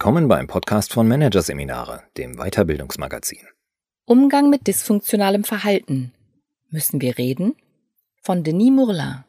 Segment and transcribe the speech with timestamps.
[0.00, 3.46] Willkommen beim Podcast von Managerseminare, dem Weiterbildungsmagazin.
[4.06, 6.14] Umgang mit dysfunktionalem Verhalten.
[6.70, 7.54] Müssen wir reden?
[8.22, 9.24] Von Denis Mourlin.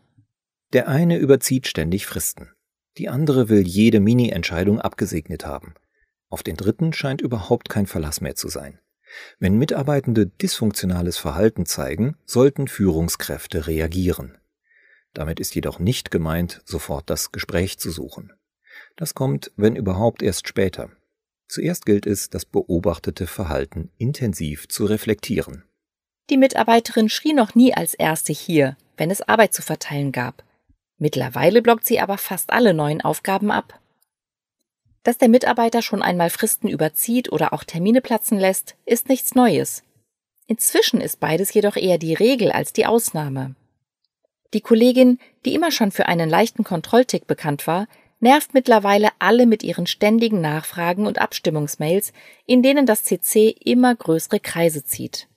[0.72, 2.52] Der eine überzieht ständig Fristen.
[2.98, 5.74] Die andere will jede Mini-Entscheidung abgesegnet haben.
[6.30, 8.80] Auf den dritten scheint überhaupt kein Verlass mehr zu sein.
[9.40, 14.38] Wenn Mitarbeitende dysfunktionales Verhalten zeigen, sollten Führungskräfte reagieren.
[15.14, 18.32] Damit ist jedoch nicht gemeint, sofort das Gespräch zu suchen.
[18.96, 20.90] Das kommt, wenn überhaupt, erst später.
[21.48, 25.64] Zuerst gilt es, das beobachtete Verhalten intensiv zu reflektieren.
[26.30, 30.44] Die Mitarbeiterin schrie noch nie als erste hier, wenn es Arbeit zu verteilen gab.
[30.98, 33.80] Mittlerweile blockt sie aber fast alle neuen Aufgaben ab.
[35.04, 39.84] Dass der Mitarbeiter schon einmal Fristen überzieht oder auch Termine platzen lässt, ist nichts Neues.
[40.48, 43.56] Inzwischen ist beides jedoch eher die Regel als die Ausnahme.
[44.54, 47.88] Die Kollegin, die immer schon für einen leichten Kontrolltick bekannt war,
[48.22, 52.14] nervt mittlerweile alle mit ihren ständigen Nachfragen und Abstimmungsmails,
[52.46, 55.28] in denen das CC immer größere Kreise zieht.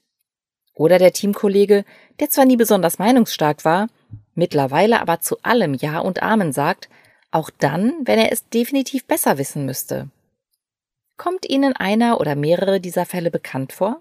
[0.75, 1.85] Oder der Teamkollege,
[2.21, 3.89] der zwar nie besonders meinungsstark war,
[4.35, 6.89] mittlerweile aber zu allem Ja und Amen sagt,
[7.31, 10.09] auch dann, wenn er es definitiv besser wissen müsste.
[11.17, 14.01] Kommt Ihnen einer oder mehrere dieser Fälle bekannt vor?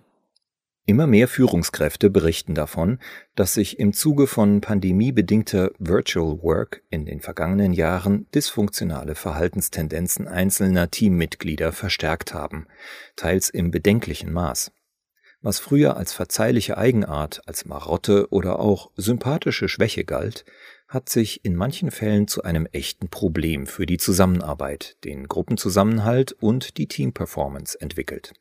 [0.85, 2.99] Immer mehr Führungskräfte berichten davon,
[3.35, 10.91] dass sich im Zuge von pandemiebedingter Virtual Work in den vergangenen Jahren dysfunktionale Verhaltenstendenzen einzelner
[10.91, 12.67] Teammitglieder verstärkt haben,
[13.15, 14.73] teils im bedenklichen Maß.
[15.41, 20.43] Was früher als verzeihliche Eigenart, als Marotte oder auch sympathische Schwäche galt,
[20.89, 26.77] hat sich in manchen Fällen zu einem echten Problem für die Zusammenarbeit, den Gruppenzusammenhalt und
[26.77, 28.33] die Teamperformance entwickelt.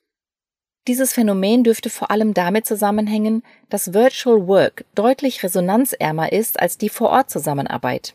[0.89, 6.89] Dieses Phänomen dürfte vor allem damit zusammenhängen, dass Virtual Work deutlich resonanzärmer ist als die
[6.89, 8.15] Vor-Ort-Zusammenarbeit.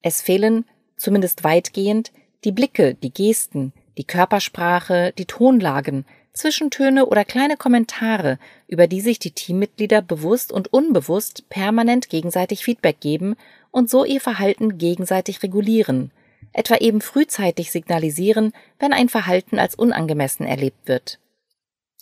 [0.00, 0.64] Es fehlen,
[0.96, 2.12] zumindest weitgehend,
[2.44, 8.38] die Blicke, die Gesten, die Körpersprache, die Tonlagen, Zwischentöne oder kleine Kommentare,
[8.68, 13.36] über die sich die Teammitglieder bewusst und unbewusst permanent gegenseitig Feedback geben
[13.70, 16.10] und so ihr Verhalten gegenseitig regulieren,
[16.52, 21.18] etwa eben frühzeitig signalisieren, wenn ein Verhalten als unangemessen erlebt wird.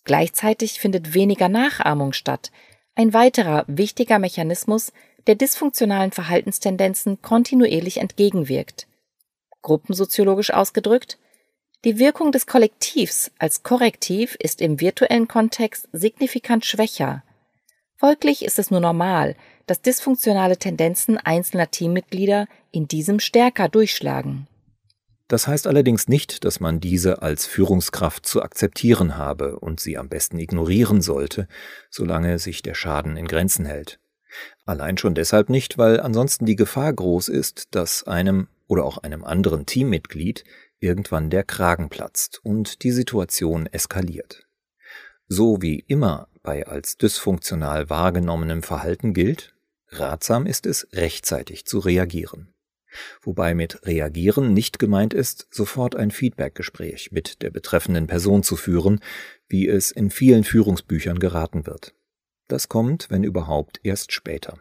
[0.07, 2.53] Gleichzeitig findet weniger Nachahmung statt,
[2.95, 4.93] ein weiterer wichtiger Mechanismus,
[5.27, 8.87] der dysfunktionalen Verhaltenstendenzen kontinuierlich entgegenwirkt.
[9.63, 11.19] Gruppensoziologisch ausgedrückt,
[11.85, 17.25] die Wirkung des Kollektivs als Korrektiv ist im virtuellen Kontext signifikant schwächer.
[17.97, 19.35] Folglich ist es nur normal,
[19.67, 24.47] dass dysfunktionale Tendenzen einzelner Teammitglieder in diesem stärker durchschlagen.
[25.29, 30.09] Das heißt allerdings nicht, dass man diese als Führungskraft zu akzeptieren habe und sie am
[30.09, 31.49] besten ignorieren sollte,
[31.91, 33.99] solange sich der Schaden in Grenzen hält.
[34.67, 39.25] Allein schon deshalb nicht, weil ansonsten die Gefahr groß ist, dass einem oder auch einem
[39.25, 40.45] anderen Teammitglied
[40.79, 44.47] irgendwann der Kragen platzt und die Situation eskaliert.
[45.27, 49.55] So wie immer bei als dysfunktional wahrgenommenem Verhalten gilt,
[49.89, 52.53] ratsam ist es, rechtzeitig zu reagieren
[53.23, 59.01] wobei mit reagieren nicht gemeint ist, sofort ein Feedbackgespräch mit der betreffenden Person zu führen,
[59.49, 61.95] wie es in vielen Führungsbüchern geraten wird.
[62.49, 64.59] Das kommt, wenn überhaupt, erst später.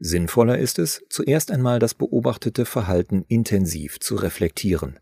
[0.00, 5.00] Sinnvoller ist es, zuerst einmal das beobachtete Verhalten intensiv zu reflektieren.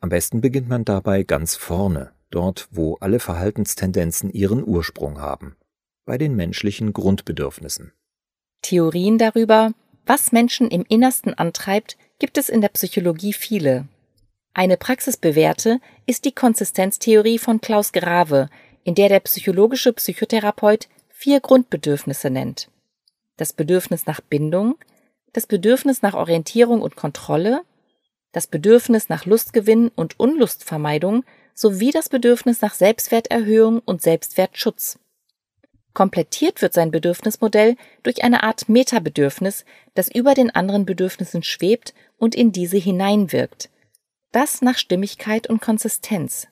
[0.00, 5.56] Am besten beginnt man dabei ganz vorne, dort wo alle Verhaltenstendenzen ihren Ursprung haben,
[6.04, 7.92] bei den menschlichen Grundbedürfnissen.
[8.62, 9.72] Theorien darüber,
[10.06, 13.86] was Menschen im Innersten antreibt, gibt es in der Psychologie viele.
[14.52, 18.48] Eine praxisbewährte ist die Konsistenztheorie von Klaus Grave,
[18.84, 22.68] in der der psychologische Psychotherapeut vier Grundbedürfnisse nennt.
[23.36, 24.76] Das Bedürfnis nach Bindung,
[25.32, 27.62] das Bedürfnis nach Orientierung und Kontrolle,
[28.32, 34.98] das Bedürfnis nach Lustgewinn und Unlustvermeidung sowie das Bedürfnis nach Selbstwerterhöhung und Selbstwertschutz.
[35.94, 39.64] Komplettiert wird sein Bedürfnismodell durch eine Art Metabedürfnis,
[39.94, 43.70] das über den anderen Bedürfnissen schwebt und in diese hineinwirkt.
[44.32, 46.48] Das nach Stimmigkeit und Konsistenz.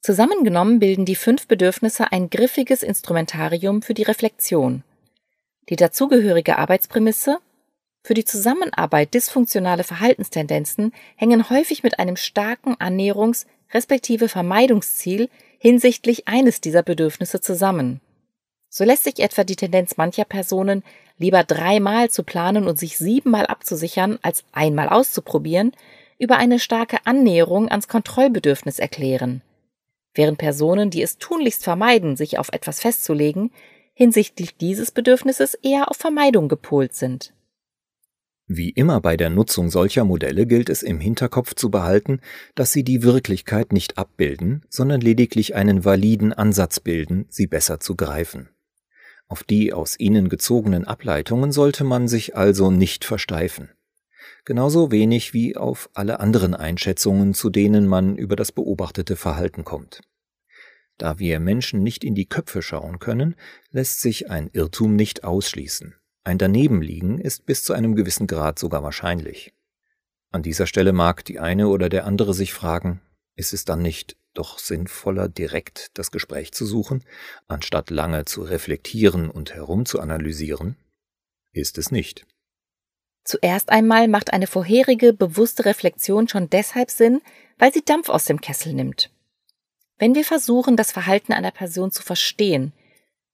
[0.00, 4.84] Zusammengenommen bilden die fünf Bedürfnisse ein griffiges Instrumentarium für die Reflexion.
[5.68, 7.38] Die dazugehörige Arbeitsprämisse
[8.02, 15.28] für die Zusammenarbeit dysfunktionale Verhaltenstendenzen hängen häufig mit einem starken Annäherungs- respektive Vermeidungsziel
[15.58, 18.00] hinsichtlich eines dieser Bedürfnisse zusammen.
[18.72, 20.84] So lässt sich etwa die Tendenz mancher Personen,
[21.18, 25.72] lieber dreimal zu planen und sich siebenmal abzusichern, als einmal auszuprobieren,
[26.18, 29.42] über eine starke Annäherung ans Kontrollbedürfnis erklären.
[30.14, 33.50] Während Personen, die es tunlichst vermeiden, sich auf etwas festzulegen,
[33.92, 37.32] hinsichtlich dieses Bedürfnisses eher auf Vermeidung gepolt sind.
[38.46, 42.20] Wie immer bei der Nutzung solcher Modelle gilt es im Hinterkopf zu behalten,
[42.54, 47.94] dass sie die Wirklichkeit nicht abbilden, sondern lediglich einen validen Ansatz bilden, sie besser zu
[47.94, 48.48] greifen.
[49.30, 53.70] Auf die aus ihnen gezogenen Ableitungen sollte man sich also nicht versteifen.
[54.44, 60.00] Genauso wenig wie auf alle anderen Einschätzungen, zu denen man über das beobachtete Verhalten kommt.
[60.98, 63.36] Da wir Menschen nicht in die Köpfe schauen können,
[63.70, 65.94] lässt sich ein Irrtum nicht ausschließen.
[66.24, 69.54] Ein Danebenliegen ist bis zu einem gewissen Grad sogar wahrscheinlich.
[70.32, 73.00] An dieser Stelle mag die eine oder der andere sich fragen,
[73.36, 77.04] ist es dann nicht doch sinnvoller, direkt das Gespräch zu suchen,
[77.48, 80.76] anstatt lange zu reflektieren und herumzuanalysieren?
[81.52, 82.26] Ist es nicht.
[83.24, 87.20] Zuerst einmal macht eine vorherige bewusste Reflexion schon deshalb Sinn,
[87.58, 89.10] weil sie Dampf aus dem Kessel nimmt.
[89.98, 92.72] Wenn wir versuchen, das Verhalten einer Person zu verstehen,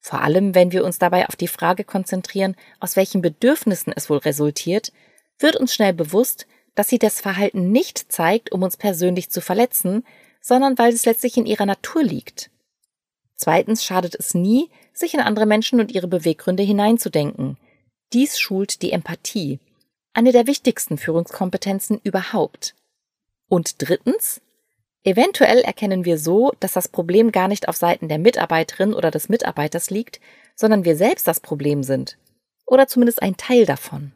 [0.00, 4.18] vor allem, wenn wir uns dabei auf die Frage konzentrieren, aus welchen Bedürfnissen es wohl
[4.18, 4.92] resultiert,
[5.38, 10.04] wird uns schnell bewusst, dass sie das Verhalten nicht zeigt, um uns persönlich zu verletzen,
[10.46, 12.50] sondern weil es letztlich in ihrer Natur liegt.
[13.34, 17.56] Zweitens schadet es nie, sich in andere Menschen und ihre Beweggründe hineinzudenken.
[18.12, 19.58] Dies schult die Empathie,
[20.12, 22.76] eine der wichtigsten Führungskompetenzen überhaupt.
[23.48, 24.40] Und drittens,
[25.02, 29.28] Eventuell erkennen wir so, dass das Problem gar nicht auf Seiten der Mitarbeiterin oder des
[29.28, 30.20] Mitarbeiters liegt,
[30.56, 32.18] sondern wir selbst das Problem sind.
[32.66, 34.10] Oder zumindest ein Teil davon.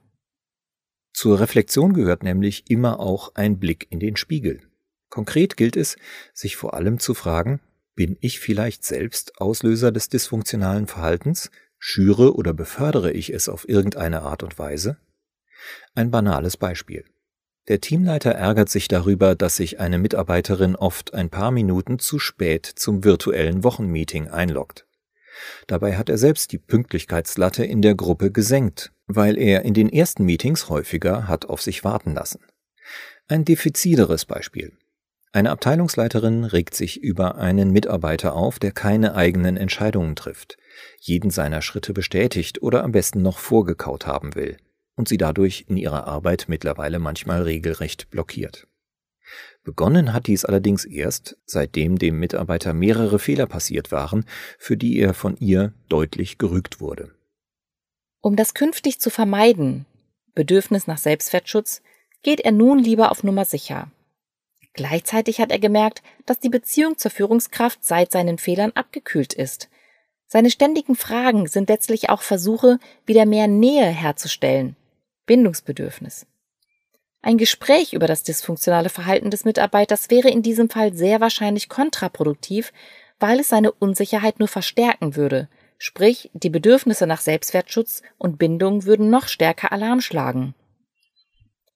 [1.13, 4.70] Zur Reflexion gehört nämlich immer auch ein Blick in den Spiegel.
[5.11, 5.97] Konkret gilt es,
[6.33, 7.61] sich vor allem zu fragen,
[7.95, 11.51] bin ich vielleicht selbst Auslöser des dysfunktionalen Verhaltens?
[11.79, 14.97] Schüre oder befördere ich es auf irgendeine Art und Weise?
[15.95, 17.05] Ein banales Beispiel.
[17.69, 22.67] Der Teamleiter ärgert sich darüber, dass sich eine Mitarbeiterin oft ein paar Minuten zu spät
[22.67, 24.87] zum virtuellen Wochenmeeting einloggt.
[25.67, 30.25] Dabei hat er selbst die Pünktlichkeitslatte in der Gruppe gesenkt, weil er in den ersten
[30.25, 32.41] Meetings häufiger hat auf sich warten lassen.
[33.29, 34.73] Ein diffizileres Beispiel.
[35.33, 40.57] Eine Abteilungsleiterin regt sich über einen Mitarbeiter auf, der keine eigenen Entscheidungen trifft,
[40.99, 44.57] jeden seiner Schritte bestätigt oder am besten noch vorgekaut haben will
[44.97, 48.67] und sie dadurch in ihrer Arbeit mittlerweile manchmal regelrecht blockiert.
[49.63, 54.25] Begonnen hat dies allerdings erst, seitdem dem Mitarbeiter mehrere Fehler passiert waren,
[54.59, 57.15] für die er von ihr deutlich gerügt wurde.
[58.21, 59.87] Um das künftig zu vermeiden,
[60.35, 61.83] Bedürfnis nach Selbstwertschutz,
[62.23, 63.91] geht er nun lieber auf Nummer sicher.
[64.73, 69.69] Gleichzeitig hat er gemerkt, dass die Beziehung zur Führungskraft seit seinen Fehlern abgekühlt ist.
[70.27, 74.77] Seine ständigen Fragen sind letztlich auch Versuche, wieder mehr Nähe herzustellen,
[75.27, 76.27] Bindungsbedürfnis.
[77.23, 82.73] Ein Gespräch über das dysfunktionale Verhalten des Mitarbeiters wäre in diesem Fall sehr wahrscheinlich kontraproduktiv,
[83.19, 89.11] weil es seine Unsicherheit nur verstärken würde, sprich die Bedürfnisse nach Selbstwertschutz und Bindung würden
[89.11, 90.55] noch stärker Alarm schlagen.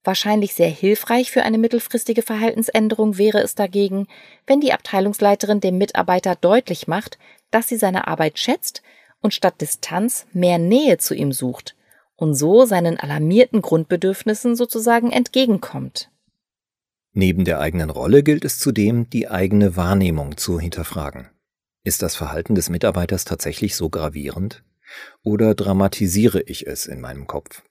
[0.04, 4.06] Wahrscheinlich sehr hilfreich für eine mittelfristige Verhaltensänderung wäre es dagegen,
[4.46, 7.18] wenn die Abteilungsleiterin dem Mitarbeiter deutlich macht,
[7.50, 8.82] dass sie seine Arbeit schätzt
[9.22, 11.74] und statt Distanz mehr Nähe zu ihm sucht
[12.16, 16.10] und so seinen alarmierten Grundbedürfnissen sozusagen entgegenkommt.
[17.14, 21.30] Neben der eigenen Rolle gilt es zudem, die eigene Wahrnehmung zu hinterfragen.
[21.82, 24.64] Ist das Verhalten des Mitarbeiters tatsächlich so gravierend?
[25.22, 27.62] Oder dramatisiere ich es in meinem Kopf?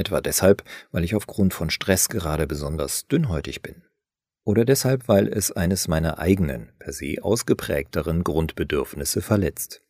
[0.00, 3.82] Etwa deshalb, weil ich aufgrund von Stress gerade besonders dünnhäutig bin.
[4.44, 9.82] Oder deshalb, weil es eines meiner eigenen, per se ausgeprägteren Grundbedürfnisse verletzt.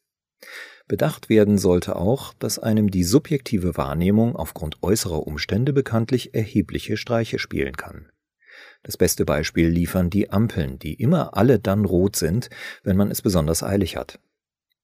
[0.88, 7.38] Bedacht werden sollte auch, dass einem die subjektive Wahrnehmung aufgrund äußerer Umstände bekanntlich erhebliche Streiche
[7.38, 8.10] spielen kann.
[8.82, 12.50] Das beste Beispiel liefern die Ampeln, die immer alle dann rot sind,
[12.82, 14.18] wenn man es besonders eilig hat.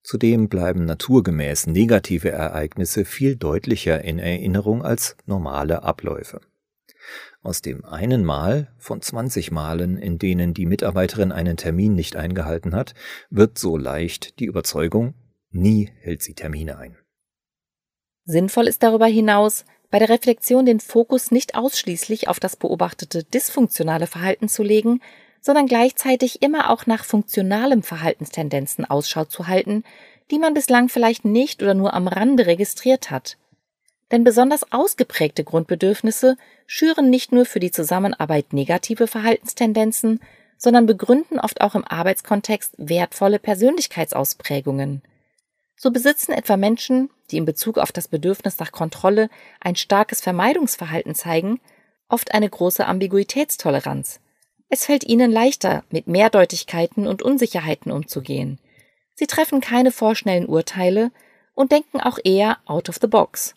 [0.07, 6.43] Zudem bleiben naturgemäß negative Ereignisse viel deutlicher in Erinnerung als normale Abläufe.
[7.43, 12.73] Aus dem einen Mal von 20 Malen, in denen die Mitarbeiterin einen Termin nicht eingehalten
[12.73, 12.95] hat,
[13.31, 15.15] wird so leicht die Überzeugung,
[15.51, 16.97] Nie hält sie Termine ein.
[18.27, 24.07] Sinnvoll ist darüber hinaus, bei der Reflexion den Fokus nicht ausschließlich auf das beobachtete dysfunktionale
[24.07, 25.01] Verhalten zu legen,
[25.47, 29.85] sondern gleichzeitig immer auch nach funktionalem Verhaltenstendenzen Ausschau zu halten,
[30.33, 33.37] die man bislang vielleicht nicht oder nur am Rande registriert hat.
[34.11, 36.37] Denn besonders ausgeprägte Grundbedürfnisse
[36.67, 40.19] schüren nicht nur für die Zusammenarbeit negative Verhaltenstendenzen,
[40.59, 45.01] sondern begründen oft auch im Arbeitskontext wertvolle Persönlichkeitsausprägungen.
[45.77, 51.15] So besitzen etwa Menschen, die in Bezug auf das Bedürfnis nach Kontrolle ein starkes Vermeidungsverhalten
[51.15, 51.61] zeigen,
[52.09, 54.19] oft eine große Ambiguitätstoleranz.
[54.69, 58.59] Es fällt ihnen leichter, mit Mehrdeutigkeiten und Unsicherheiten umzugehen.
[59.15, 61.13] Sie treffen keine vorschnellen Urteile
[61.55, 63.55] und denken auch eher out of the box.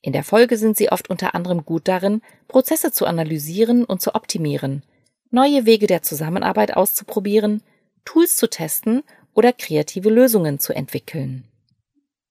[0.00, 4.14] In der Folge sind sie oft unter anderem gut darin, Prozesse zu analysieren und zu
[4.14, 4.82] optimieren,
[5.30, 7.62] neue Wege der Zusammenarbeit auszuprobieren,
[8.04, 11.48] Tools zu testen oder kreative Lösungen zu entwickeln.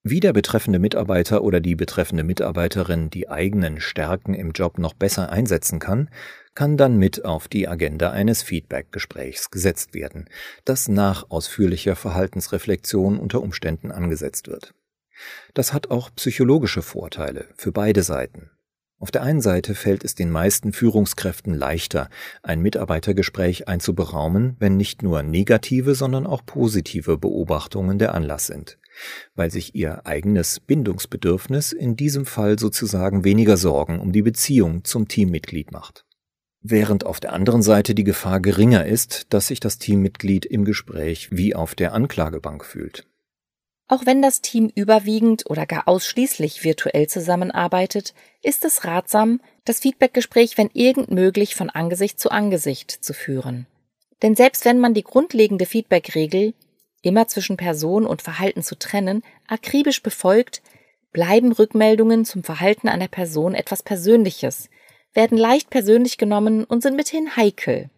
[0.06, 5.30] Wie der betreffende Mitarbeiter oder die betreffende Mitarbeiterin die eigenen Stärken im Job noch besser
[5.30, 6.10] einsetzen kann,
[6.54, 10.28] kann dann mit auf die Agenda eines Feedback-Gesprächs gesetzt werden,
[10.66, 14.74] das nach ausführlicher Verhaltensreflexion unter Umständen angesetzt wird.
[15.54, 18.50] Das hat auch psychologische Vorteile für beide Seiten.
[18.98, 22.10] Auf der einen Seite fällt es den meisten Führungskräften leichter,
[22.42, 28.78] ein Mitarbeitergespräch einzuberaumen, wenn nicht nur negative, sondern auch positive Beobachtungen der Anlass sind,
[29.34, 35.08] weil sich ihr eigenes Bindungsbedürfnis in diesem Fall sozusagen weniger Sorgen um die Beziehung zum
[35.08, 36.04] Teammitglied macht.
[36.60, 41.28] Während auf der anderen Seite die Gefahr geringer ist, dass sich das Teammitglied im Gespräch
[41.30, 43.06] wie auf der Anklagebank fühlt.
[43.86, 50.56] Auch wenn das Team überwiegend oder gar ausschließlich virtuell zusammenarbeitet, ist es ratsam, das Feedbackgespräch,
[50.56, 53.66] wenn irgend möglich, von Angesicht zu Angesicht zu führen.
[54.22, 56.54] Denn selbst wenn man die grundlegende Feedbackregel,
[57.04, 60.62] immer zwischen Person und Verhalten zu trennen, akribisch befolgt,
[61.12, 64.68] bleiben Rückmeldungen zum Verhalten einer Person etwas Persönliches,
[65.14, 67.88] werden leicht persönlich genommen und sind mithin heikel.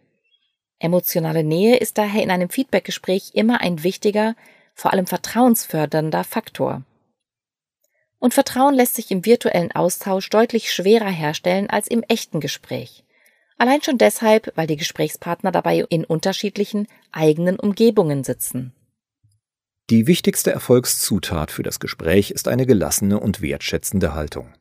[0.78, 4.36] Emotionale Nähe ist daher in einem Feedbackgespräch immer ein wichtiger,
[4.74, 6.82] vor allem vertrauensfördernder Faktor.
[8.18, 13.04] Und Vertrauen lässt sich im virtuellen Austausch deutlich schwerer herstellen als im echten Gespräch.
[13.58, 18.75] Allein schon deshalb, weil die Gesprächspartner dabei in unterschiedlichen eigenen Umgebungen sitzen.
[19.88, 24.52] Die wichtigste Erfolgszutat für das Gespräch ist eine gelassene und wertschätzende Haltung.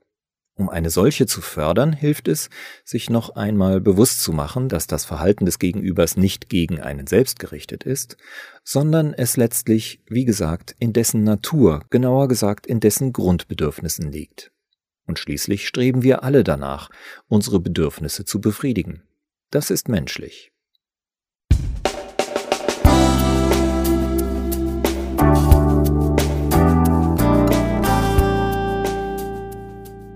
[0.53, 2.49] Um eine solche zu fördern, hilft es,
[2.83, 7.39] sich noch einmal bewusst zu machen, dass das Verhalten des Gegenübers nicht gegen einen selbst
[7.39, 8.17] gerichtet ist,
[8.63, 14.51] sondern es letztlich, wie gesagt, in dessen Natur, genauer gesagt in dessen Grundbedürfnissen liegt.
[15.07, 16.89] Und schließlich streben wir alle danach,
[17.27, 19.03] unsere Bedürfnisse zu befriedigen.
[19.49, 20.54] Das ist menschlich.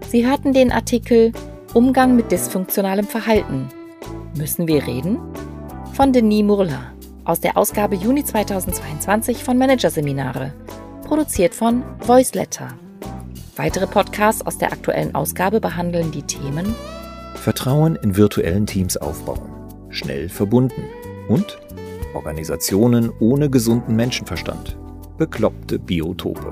[0.10, 1.32] Sie hörten den Artikel
[1.76, 3.70] Umgang mit dysfunktionalem Verhalten.
[4.36, 5.20] Müssen wir reden?
[5.94, 6.94] Von Denis Murla
[7.26, 10.52] aus der Ausgabe Juni 2022 von Managerseminare,
[11.06, 12.70] produziert von Voiceletter.
[13.56, 16.74] Weitere Podcasts aus der aktuellen Ausgabe behandeln die Themen
[17.36, 19.48] Vertrauen in virtuellen Teams aufbauen,
[19.90, 20.86] schnell verbunden
[21.28, 21.60] und
[22.16, 24.76] Organisationen ohne gesunden Menschenverstand,
[25.20, 26.52] bekloppte Biotope.